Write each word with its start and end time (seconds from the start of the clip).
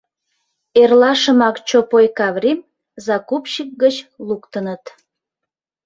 Эрлашымак 0.81 1.55
Чопой 1.69 2.07
Каврим 2.17 2.59
закупщик 3.05 3.69
гыч 3.81 3.95
луктыныт. 4.27 4.83